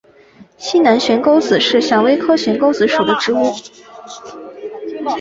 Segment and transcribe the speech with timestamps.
[0.57, 3.53] 西南悬钩子是蔷薇科悬钩子属的植物。